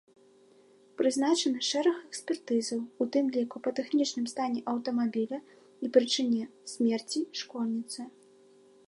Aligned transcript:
Прызначаны 0.99 1.59
шэраг 1.71 1.97
экспертызаў, 2.07 2.79
у 3.05 3.07
тым 3.15 3.25
ліку 3.35 3.57
па 3.67 3.73
тэхнічным 3.81 4.25
стане 4.33 4.59
аўтамабіля 4.73 5.39
і 5.85 5.93
прычыне 5.99 6.41
смерці 6.73 7.21
школьніцы. 7.43 8.01